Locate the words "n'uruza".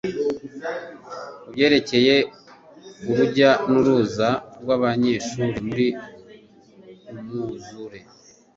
3.71-4.29